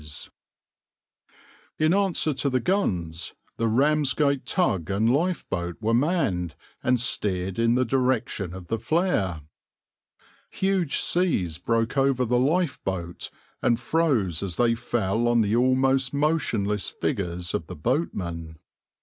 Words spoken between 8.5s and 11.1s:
of the flare. Huge